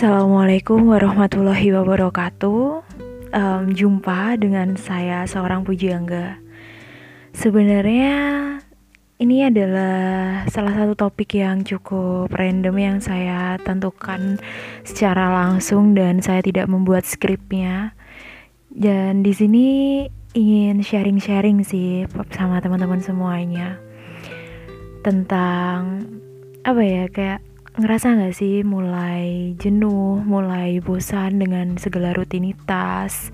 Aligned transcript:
Assalamualaikum 0.00 0.96
warahmatullahi 0.96 1.76
wabarakatuh. 1.76 2.60
Um, 3.36 3.64
jumpa 3.76 4.40
dengan 4.40 4.80
saya 4.80 5.28
seorang 5.28 5.60
pujangga. 5.60 6.40
Sebenarnya 7.36 8.16
ini 9.20 9.44
adalah 9.44 10.48
salah 10.48 10.72
satu 10.72 10.96
topik 10.96 11.36
yang 11.36 11.68
cukup 11.68 12.32
random 12.32 12.80
yang 12.80 12.96
saya 13.04 13.60
tentukan 13.60 14.40
secara 14.88 15.36
langsung 15.36 15.92
dan 15.92 16.24
saya 16.24 16.40
tidak 16.40 16.64
membuat 16.72 17.04
skripnya. 17.04 17.92
Dan 18.72 19.20
di 19.20 19.36
sini 19.36 19.68
ingin 20.32 20.80
sharing-sharing 20.80 21.60
sih 21.60 22.08
sama 22.32 22.64
teman-teman 22.64 23.04
semuanya 23.04 23.76
tentang 25.04 26.08
apa 26.64 26.80
ya 26.88 27.04
kayak 27.12 27.49
ngerasa 27.78 28.18
nggak 28.18 28.34
sih 28.34 28.66
mulai 28.66 29.54
jenuh, 29.60 30.18
mulai 30.26 30.82
bosan 30.82 31.38
dengan 31.38 31.78
segala 31.78 32.10
rutinitas, 32.10 33.30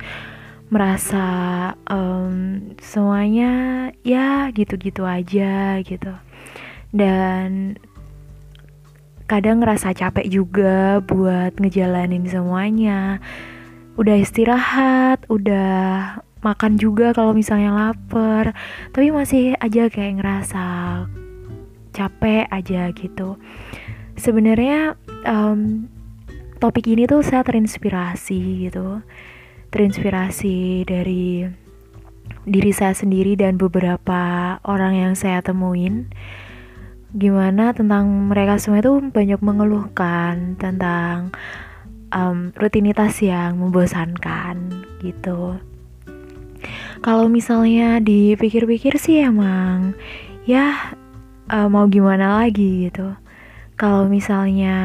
merasa 0.68 1.72
um, 1.88 2.60
semuanya 2.76 3.88
ya 4.04 4.52
gitu-gitu 4.52 5.08
aja 5.08 5.80
gitu, 5.80 6.12
dan 6.92 7.80
kadang 9.24 9.64
ngerasa 9.64 9.96
capek 9.96 10.26
juga 10.28 11.00
buat 11.00 11.56
ngejalanin 11.56 12.28
semuanya. 12.28 13.24
Udah 13.96 14.20
istirahat, 14.20 15.24
udah 15.32 16.20
makan 16.44 16.76
juga 16.76 17.16
kalau 17.16 17.32
misalnya 17.32 17.72
lapar, 17.72 18.52
tapi 18.92 19.08
masih 19.08 19.56
aja 19.56 19.88
kayak 19.88 20.20
ngerasa 20.20 20.64
capek 21.96 22.44
aja 22.52 22.92
gitu 22.92 23.40
sebenarnya 24.16 24.96
um, 25.28 25.88
topik 26.58 26.88
ini 26.88 27.04
tuh 27.04 27.20
saya 27.20 27.44
terinspirasi 27.44 28.68
gitu. 28.68 29.00
Terinspirasi 29.70 30.88
dari 30.88 31.44
diri 32.46 32.72
saya 32.72 32.94
sendiri 32.96 33.36
dan 33.36 33.60
beberapa 33.60 34.56
orang 34.64 34.94
yang 34.96 35.12
saya 35.14 35.44
temuin. 35.44 36.08
Gimana 37.16 37.72
tentang 37.72 38.32
mereka 38.32 38.60
semua 38.60 38.82
itu 38.82 38.98
banyak 39.00 39.40
mengeluhkan 39.40 40.58
tentang 40.60 41.32
um, 42.12 42.52
rutinitas 42.56 43.20
yang 43.24 43.60
membosankan 43.60 44.84
gitu. 45.00 45.60
Kalau 47.04 47.28
misalnya 47.28 48.00
dipikir-pikir 48.00 48.96
sih 48.98 49.22
emang 49.22 49.94
ya 50.48 50.96
uh, 51.52 51.68
mau 51.68 51.86
gimana 51.86 52.42
lagi 52.42 52.88
gitu 52.90 53.14
kalau 53.76 54.08
misalnya 54.08 54.76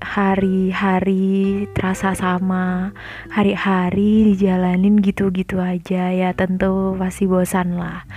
hari-hari 0.00 1.66
terasa 1.76 2.16
sama 2.16 2.96
hari-hari 3.28 4.32
dijalanin 4.32 5.02
gitu-gitu 5.04 5.60
aja 5.60 6.08
ya 6.14 6.32
tentu 6.32 6.96
pasti 6.96 7.28
bosan 7.28 7.76
lah. 7.76 8.08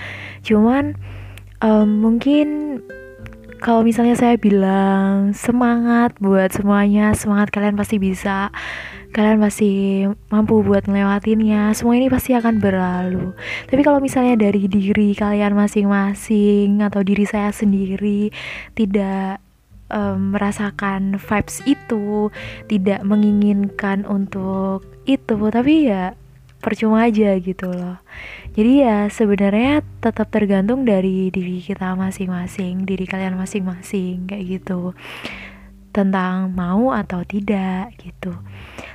Cuman 0.48 0.95
um, 1.59 1.89
mungkin 2.00 2.80
kalau 3.61 3.86
misalnya 3.86 4.17
saya 4.17 4.39
bilang 4.42 5.38
semangat 5.38 6.17
buat 6.17 6.50
semuanya 6.50 7.14
semangat 7.14 7.52
kalian 7.53 7.78
pasti 7.78 8.00
bisa. 8.00 8.50
Kalian 9.11 9.44
pasti 9.44 9.70
mampu 10.31 10.64
buat 10.64 10.88
ngelewatinnya. 10.88 11.76
Semua 11.76 12.00
ini 12.00 12.08
pasti 12.08 12.31
akan 12.31 12.64
berlalu. 12.64 13.36
Tapi 13.67 13.81
kalau 13.83 14.00
misalnya 14.00 14.39
dari 14.39 14.72
diri 14.72 15.11
kalian 15.11 15.52
masing-masing 15.52 16.80
atau 16.80 17.03
diri 17.03 17.28
saya 17.28 17.52
sendiri 17.52 18.31
tidak 18.72 19.44
um, 19.92 20.34
merasakan 20.34 21.20
vibes 21.20 21.59
itu, 21.67 22.31
tidak 22.72 23.03
menginginkan 23.03 24.08
untuk 24.08 24.88
itu, 25.05 25.38
tapi 25.52 25.92
ya 25.92 26.15
percuma 26.61 27.10
aja 27.10 27.36
gitu 27.42 27.67
loh. 27.67 27.98
Jadi 28.54 28.86
ya 28.86 29.10
sebenarnya 29.10 29.82
tetap 29.99 30.30
tergantung 30.30 30.86
dari 30.86 31.33
diri 31.33 31.60
kita 31.60 31.98
masing-masing, 31.98 32.86
diri 32.86 33.04
kalian 33.10 33.36
masing-masing 33.36 34.30
kayak 34.30 34.61
gitu. 34.61 34.93
Tentang 35.92 36.55
mau 36.55 36.95
atau 36.95 37.26
tidak 37.27 37.92
gitu. 37.99 38.32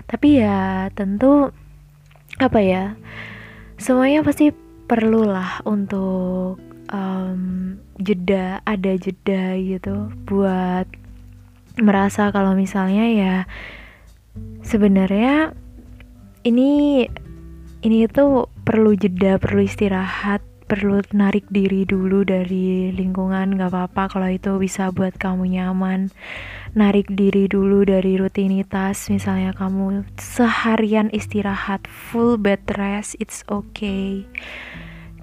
Tapi 0.08 0.40
ya 0.40 0.88
tentu 0.96 1.52
apa 2.40 2.60
ya? 2.62 2.96
Semuanya 3.76 4.24
pasti 4.24 4.54
perlulah 4.86 5.60
untuk 5.68 6.65
jeda 8.06 8.62
ada 8.62 8.94
jeda 8.94 9.58
gitu 9.58 10.14
buat 10.30 10.86
merasa 11.82 12.30
kalau 12.30 12.54
misalnya 12.54 13.10
ya 13.10 13.36
sebenarnya 14.62 15.50
ini 16.46 17.02
ini 17.82 17.96
itu 18.06 18.46
perlu 18.62 18.94
jeda 18.94 19.42
perlu 19.42 19.66
istirahat 19.66 20.40
perlu 20.66 20.98
narik 21.14 21.46
diri 21.50 21.86
dulu 21.86 22.26
dari 22.26 22.90
lingkungan 22.90 23.54
gak 23.54 23.70
apa-apa 23.70 24.18
kalau 24.18 24.26
itu 24.26 24.58
bisa 24.58 24.90
buat 24.90 25.14
kamu 25.14 25.54
nyaman. 25.54 26.10
Narik 26.74 27.06
diri 27.14 27.46
dulu 27.46 27.86
dari 27.86 28.18
rutinitas 28.18 29.06
misalnya 29.08 29.54
kamu 29.54 30.04
seharian 30.18 31.08
istirahat 31.14 31.86
full 31.86 32.36
bed 32.36 32.60
rest 32.76 33.16
it's 33.16 33.46
okay 33.48 34.28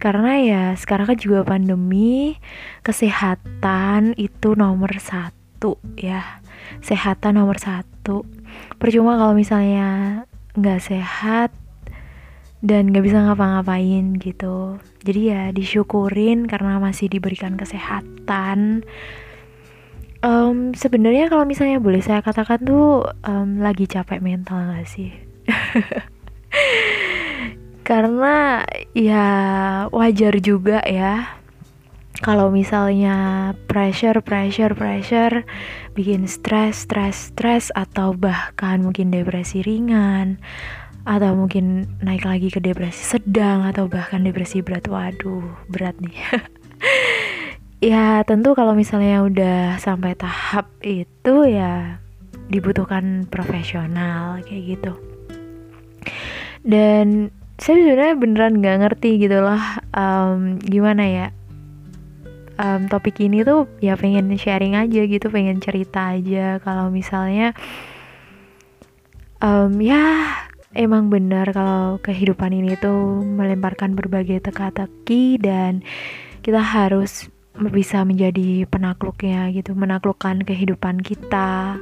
karena 0.03 0.31
ya 0.43 0.63
sekarang 0.75 1.15
kan 1.15 1.17
juga 1.17 1.47
pandemi 1.47 2.35
kesehatan 2.83 4.19
itu 4.19 4.51
nomor 4.51 4.91
satu 4.99 5.79
ya. 5.95 6.43
Kesehatan 6.83 7.39
nomor 7.39 7.55
satu. 7.55 8.27
Percuma 8.75 9.15
kalau 9.15 9.31
misalnya 9.31 10.23
nggak 10.59 10.83
sehat 10.83 11.55
dan 12.59 12.91
nggak 12.91 13.07
bisa 13.07 13.23
ngapa-ngapain 13.23 14.19
gitu. 14.19 14.75
Jadi 15.07 15.21
ya 15.31 15.41
disyukurin 15.55 16.51
karena 16.51 16.83
masih 16.83 17.07
diberikan 17.07 17.55
kesehatan. 17.55 18.83
Um, 20.19 20.75
sebenarnya 20.75 21.31
kalau 21.31 21.47
misalnya 21.47 21.79
boleh 21.79 22.03
saya 22.03 22.19
katakan 22.19 22.59
tuh 22.63 23.07
um, 23.23 23.59
lagi 23.59 23.91
capek 23.91 24.23
mental 24.23 24.71
gak 24.71 24.87
sih 24.87 25.11
karena 27.83 28.63
ya 28.95 29.27
wajar 29.91 30.39
juga 30.39 30.79
ya. 30.87 31.39
Kalau 32.23 32.47
misalnya 32.55 33.51
pressure 33.67 34.23
pressure 34.23 34.71
pressure 34.71 35.43
bikin 35.91 36.23
stres 36.23 36.87
stres 36.87 37.35
stres 37.35 37.67
atau 37.75 38.15
bahkan 38.15 38.79
mungkin 38.79 39.11
depresi 39.11 39.59
ringan 39.59 40.39
atau 41.03 41.35
mungkin 41.35 41.83
naik 41.99 42.23
lagi 42.23 42.47
ke 42.47 42.63
depresi 42.63 43.19
sedang 43.19 43.67
atau 43.67 43.91
bahkan 43.91 44.23
depresi 44.23 44.63
berat. 44.63 44.87
Waduh 44.87 45.67
berat 45.67 45.99
nih. 45.99 46.17
Ya 47.83 48.23
tentu 48.23 48.55
kalau 48.55 48.71
misalnya 48.79 49.27
udah 49.27 49.75
sampai 49.75 50.15
tahap 50.15 50.71
itu 50.87 51.43
ya 51.51 51.99
dibutuhkan 52.47 53.27
profesional 53.27 54.39
kayak 54.47 54.79
gitu. 54.79 54.95
Dan 56.63 57.27
saya 57.61 57.77
sebenarnya 57.79 58.15
beneran 58.17 58.53
nggak 58.59 58.77
ngerti 58.81 59.21
gitu 59.21 59.39
lah 59.41 59.81
um, 59.93 60.57
gimana 60.61 61.03
ya 61.05 61.27
um, 62.59 62.85
topik 62.89 63.17
ini 63.21 63.41
tuh 63.41 63.69
ya 63.81 63.97
pengen 63.97 64.33
sharing 64.37 64.77
aja 64.77 65.01
gitu 65.05 65.27
pengen 65.29 65.61
cerita 65.63 66.13
aja. 66.17 66.61
Kalau 66.61 66.89
misalnya 66.93 67.53
um, 69.41 69.77
ya 69.81 70.33
emang 70.73 71.09
benar 71.09 71.49
kalau 71.53 72.01
kehidupan 72.01 72.53
ini 72.53 72.77
tuh 72.77 73.21
melemparkan 73.21 73.93
berbagai 73.93 74.41
teka-teki 74.41 75.37
dan 75.41 75.85
kita 76.41 76.59
harus 76.59 77.29
bisa 77.53 78.01
menjadi 78.01 78.65
penakluknya 78.65 79.53
gitu 79.53 79.77
menaklukkan 79.77 80.41
kehidupan 80.41 81.05
kita 81.05 81.77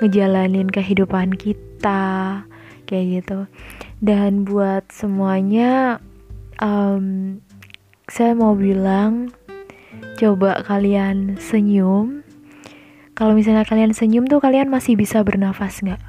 ngejalanin 0.00 0.72
kehidupan 0.72 1.36
kita 1.36 2.40
kayak 2.88 3.20
gitu 3.20 3.44
dan 4.00 4.48
buat 4.48 4.88
semuanya 4.88 6.00
um, 6.56 7.36
saya 8.08 8.32
mau 8.32 8.56
bilang 8.56 9.32
coba 10.16 10.64
kalian 10.64 11.36
senyum. 11.36 12.24
Kalau 13.12 13.36
misalnya 13.36 13.68
kalian 13.68 13.92
senyum 13.92 14.24
tuh 14.24 14.40
kalian 14.40 14.72
masih 14.72 14.96
bisa 14.96 15.20
bernafas 15.20 15.84
nggak? 15.84 16.00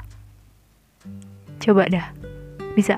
Coba 1.60 1.92
dah 1.92 2.16
bisa? 2.74 2.98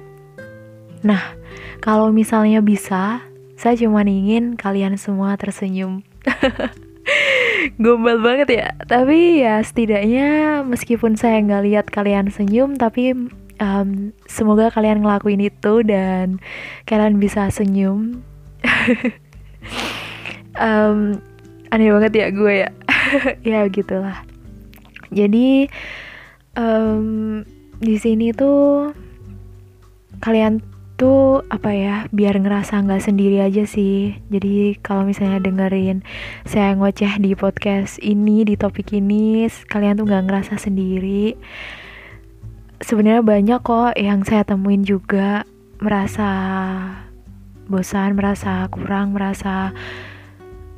Nah 1.01 1.33
kalau 1.81 2.13
misalnya 2.13 2.61
bisa 2.61 3.25
saya 3.57 3.75
cuma 3.75 4.05
ingin 4.05 4.53
kalian 4.53 4.95
semua 5.01 5.33
tersenyum. 5.41 6.05
Gombal 7.83 8.21
banget 8.21 8.49
ya. 8.61 8.67
Tapi 8.85 9.41
ya 9.41 9.57
setidaknya 9.65 10.61
meskipun 10.67 11.17
saya 11.17 11.41
nggak 11.41 11.63
lihat 11.65 11.85
kalian 11.89 12.29
senyum 12.29 12.77
tapi 12.77 13.17
um, 13.63 14.11
semoga 14.27 14.67
kalian 14.67 14.99
ngelakuin 14.99 15.39
itu 15.39 15.87
dan 15.87 16.43
kalian 16.83 17.23
bisa 17.23 17.47
senyum. 17.47 18.19
Um, 20.53 21.17
aneh 21.73 21.89
banget 21.89 22.13
ya 22.13 22.27
gue 22.29 22.53
ya. 22.61 22.69
Ya 23.41 23.65
gitulah. 23.73 24.21
Jadi 25.09 25.65
um, 26.53 27.41
di 27.81 27.97
sini 27.97 28.29
tuh 28.37 28.93
kalian 30.21 30.61
tuh 30.93 31.41
apa 31.49 31.73
ya 31.73 31.95
biar 32.13 32.37
ngerasa 32.37 32.85
nggak 32.85 33.01
sendiri 33.01 33.41
aja 33.41 33.65
sih. 33.65 34.13
Jadi 34.29 34.77
kalau 34.85 35.09
misalnya 35.09 35.41
dengerin 35.41 36.05
saya 36.45 36.77
ngoceh 36.77 37.17
di 37.17 37.33
podcast 37.33 37.97
ini 37.97 38.45
di 38.45 38.53
topik 38.53 38.93
ini 38.93 39.49
kalian 39.65 39.97
tuh 39.97 40.05
nggak 40.05 40.29
ngerasa 40.29 40.61
sendiri 40.61 41.33
sebenarnya 42.83 43.23
banyak 43.23 43.59
kok 43.63 43.95
yang 43.95 44.21
saya 44.27 44.43
temuin 44.43 44.83
juga. 44.83 45.47
Merasa 45.79 46.29
bosan 47.67 48.19
merasa 48.19 48.67
kurang 48.67 49.15
merasa 49.15 49.71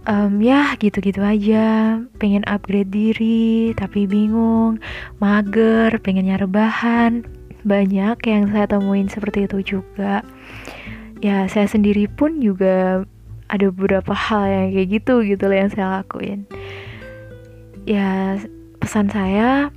um, 0.05 0.37
ya 0.39 0.73
gitu-gitu 0.77 1.21
aja. 1.21 1.99
Pengen 2.21 2.45
upgrade 2.45 2.93
diri 2.93 3.73
tapi 3.73 4.05
bingung 4.05 4.77
mager 5.19 5.97
pengennya 6.01 6.41
rebahan 6.41 7.25
banyak 7.65 8.17
yang 8.29 8.53
saya 8.53 8.69
temuin 8.69 9.09
seperti 9.09 9.49
itu 9.49 9.77
juga. 9.77 10.21
Ya 11.19 11.49
saya 11.49 11.65
sendiri 11.65 12.05
pun 12.05 12.37
juga 12.37 13.03
ada 13.49 13.65
beberapa 13.73 14.13
hal 14.13 14.45
yang 14.45 14.67
kayak 14.73 14.89
gitu 15.01 15.25
gitu 15.25 15.43
loh 15.49 15.57
yang 15.57 15.71
saya 15.73 16.01
lakuin. 16.01 16.45
Ya 17.85 18.37
pesan 18.81 19.09
saya 19.09 19.73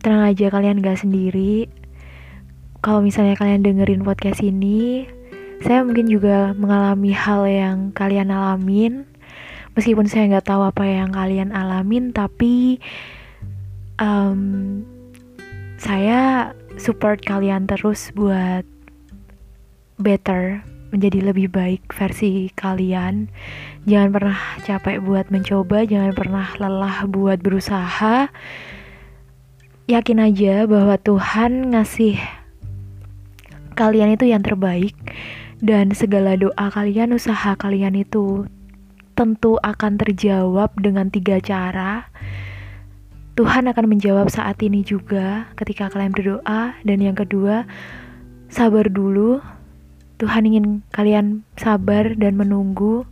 tenang 0.00 0.32
aja 0.32 0.48
kalian 0.48 0.80
gak 0.80 1.00
sendiri. 1.00 1.68
Kalau 2.80 3.04
misalnya 3.04 3.36
kalian 3.36 3.60
dengerin 3.60 4.00
podcast 4.00 4.40
ini 4.40 5.04
saya 5.60 5.84
mungkin 5.84 6.08
juga 6.08 6.56
mengalami 6.56 7.12
hal 7.12 7.44
yang 7.44 7.78
kalian 7.92 8.32
alamin. 8.32 9.04
Meskipun 9.76 10.08
saya 10.08 10.26
nggak 10.26 10.48
tahu 10.48 10.66
apa 10.66 10.82
yang 10.88 11.12
kalian 11.12 11.52
alamin 11.52 12.10
tapi 12.10 12.80
um, 14.00 14.82
saya 15.76 16.50
support 16.80 17.20
kalian 17.22 17.68
terus 17.68 18.10
buat 18.16 18.64
better 20.00 20.64
menjadi 20.90 21.30
lebih 21.30 21.52
baik 21.52 21.84
versi 21.92 22.48
kalian. 22.56 23.28
Jangan 23.84 24.10
pernah 24.10 24.40
capek 24.64 25.04
buat 25.04 25.28
mencoba 25.28 25.84
jangan 25.84 26.16
pernah 26.16 26.48
lelah 26.56 27.04
buat 27.06 27.38
berusaha 27.44 28.32
yakin 29.86 30.18
aja 30.20 30.68
bahwa 30.68 30.98
Tuhan 31.00 31.72
ngasih 31.72 32.20
kalian 33.78 34.18
itu 34.18 34.28
yang 34.28 34.44
terbaik 34.44 34.96
dan 35.60 35.92
segala 35.92 36.40
doa 36.40 36.72
kalian 36.72 37.12
usaha 37.12 37.52
kalian 37.56 37.96
itu 37.96 38.48
tentu 39.20 39.60
akan 39.60 40.00
terjawab 40.00 40.72
dengan 40.80 41.12
tiga 41.12 41.36
cara. 41.44 42.08
Tuhan 43.36 43.68
akan 43.68 43.86
menjawab 43.92 44.32
saat 44.32 44.56
ini 44.64 44.80
juga 44.80 45.44
ketika 45.60 45.92
kalian 45.92 46.16
berdoa. 46.16 46.72
Dan 46.80 47.04
yang 47.04 47.12
kedua, 47.12 47.68
sabar 48.48 48.88
dulu. 48.88 49.44
Tuhan 50.16 50.48
ingin 50.48 50.80
kalian 50.96 51.44
sabar 51.60 52.16
dan 52.16 52.40
menunggu. 52.40 53.04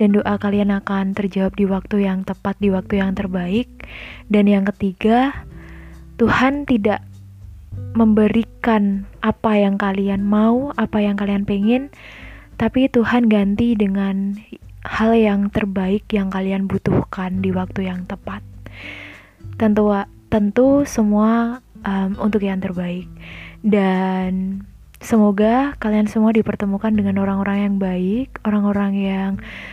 Dan 0.00 0.16
doa 0.16 0.40
kalian 0.40 0.72
akan 0.72 1.12
terjawab 1.12 1.52
di 1.60 1.68
waktu 1.68 2.08
yang 2.08 2.24
tepat, 2.24 2.56
di 2.56 2.72
waktu 2.72 3.04
yang 3.04 3.12
terbaik. 3.12 3.68
Dan 4.32 4.48
yang 4.48 4.64
ketiga, 4.72 5.44
Tuhan 6.22 6.70
tidak 6.70 7.02
memberikan 7.98 9.10
apa 9.26 9.58
yang 9.58 9.74
kalian 9.74 10.22
mau, 10.22 10.70
apa 10.78 11.02
yang 11.02 11.18
kalian 11.18 11.42
pengen, 11.42 11.90
tapi 12.62 12.86
Tuhan 12.86 13.26
ganti 13.26 13.74
dengan 13.74 14.38
hal 14.86 15.18
yang 15.18 15.50
terbaik 15.50 16.06
yang 16.14 16.30
kalian 16.30 16.70
butuhkan 16.70 17.42
di 17.42 17.50
waktu 17.50 17.90
yang 17.90 18.06
tepat. 18.06 18.38
Tentu 19.58 19.90
tentu 20.30 20.86
semua 20.86 21.58
um, 21.82 22.14
untuk 22.22 22.46
yang 22.46 22.62
terbaik 22.62 23.10
dan 23.66 24.62
semoga 25.02 25.74
kalian 25.82 26.06
semua 26.06 26.30
dipertemukan 26.30 26.94
dengan 26.94 27.18
orang-orang 27.18 27.66
yang 27.66 27.76
baik, 27.82 28.38
orang-orang 28.46 28.94
yang 28.94 29.32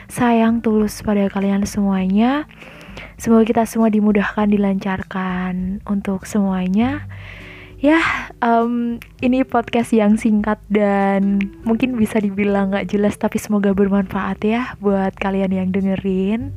sayang 0.10 0.66
tulus 0.66 1.06
pada 1.06 1.30
kalian 1.30 1.62
semuanya. 1.70 2.50
Semoga 3.20 3.44
kita 3.44 3.68
semua 3.68 3.92
dimudahkan, 3.92 4.48
dilancarkan 4.48 5.84
untuk 5.84 6.24
semuanya. 6.24 7.04
Ya 7.80 8.00
um, 8.44 9.00
ini 9.20 9.44
podcast 9.48 9.92
yang 9.96 10.16
singkat 10.16 10.60
dan 10.68 11.40
mungkin 11.64 11.96
bisa 11.96 12.20
dibilang 12.20 12.76
nggak 12.76 12.92
jelas 12.92 13.16
tapi 13.16 13.40
semoga 13.40 13.72
bermanfaat 13.72 14.40
ya 14.44 14.76
buat 14.80 15.16
kalian 15.20 15.52
yang 15.52 15.68
dengerin. 15.72 16.56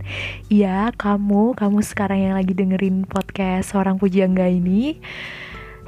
Ya 0.51 0.95
kamu 0.95 1.59
kamu 1.59 1.79
sekarang 1.83 2.31
yang 2.31 2.35
lagi 2.39 2.55
dengerin 2.55 3.11
podcast 3.11 3.75
seorang 3.75 3.99
pujangga 3.99 4.47
ini. 4.47 5.03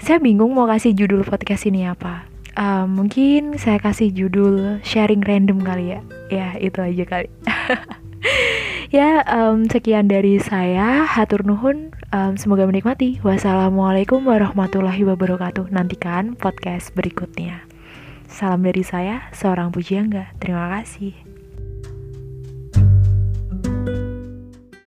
Saya 0.02 0.18
bingung 0.18 0.54
mau 0.58 0.66
kasih 0.66 0.94
judul 0.94 1.22
podcast 1.22 1.70
ini 1.70 1.86
apa. 1.86 2.26
Um, 2.54 3.02
mungkin 3.02 3.58
saya 3.58 3.78
kasih 3.78 4.14
judul 4.14 4.82
sharing 4.86 5.22
random 5.22 5.62
kali 5.62 5.98
ya. 5.98 6.00
Ya 6.30 6.48
itu 6.58 6.78
aja 6.78 7.02
kali 7.06 7.30
ya 8.92 9.24
um, 9.24 9.64
sekian 9.64 10.10
dari 10.10 10.36
saya. 10.40 11.08
Hatur 11.08 11.46
nuhun. 11.46 11.94
Um, 12.12 12.36
semoga 12.36 12.68
menikmati. 12.68 13.20
Wassalamualaikum 13.24 14.24
warahmatullahi 14.28 15.06
wabarakatuh. 15.08 15.72
Nantikan 15.72 16.36
podcast 16.36 16.92
berikutnya. 16.92 17.64
Salam 18.28 18.66
dari 18.66 18.82
saya 18.82 19.30
seorang 19.32 19.70
pujiangga. 19.70 20.34
Terima 20.42 20.68
kasih 20.80 21.23